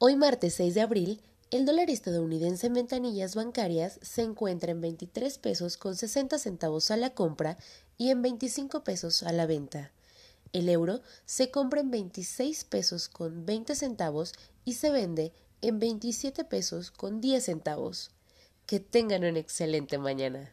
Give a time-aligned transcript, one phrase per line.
[0.00, 5.38] Hoy martes 6 de abril, el dólar estadounidense en ventanillas bancarias se encuentra en 23
[5.38, 7.58] pesos con 60 centavos a la compra
[7.96, 9.90] y en 25 pesos a la venta.
[10.52, 14.34] El euro se compra en 26 pesos con 20 centavos
[14.64, 15.32] y se vende
[15.62, 18.12] en 27 pesos con 10 centavos.
[18.66, 20.52] Que tengan una excelente mañana.